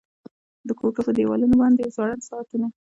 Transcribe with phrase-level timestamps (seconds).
[0.67, 2.67] د کوټو په دیوالونو باندې ځوړند ساعتونه